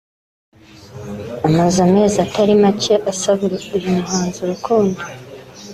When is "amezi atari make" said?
1.87-2.93